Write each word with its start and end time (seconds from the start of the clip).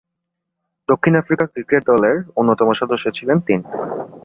দক্ষিণ 0.89 1.13
Africa 1.15 1.45
cricket 1.45 1.81
দলের 1.87 2.17
অন্যতম 2.35 2.67
সদস্য 2.73 3.05
ছিলেন 3.17 3.37
তিন। 3.39 3.59